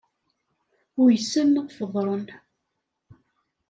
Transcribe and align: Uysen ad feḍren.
Uysen 1.03 1.59
ad 1.61 1.69
feḍren. 1.77 2.25